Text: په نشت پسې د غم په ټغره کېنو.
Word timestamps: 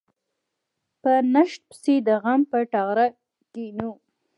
په 1.01 1.11
نشت 1.33 1.61
پسې 1.69 1.95
د 2.07 2.09
غم 2.23 2.41
په 2.51 2.57
ټغره 2.71 3.07
کېنو. 3.53 3.91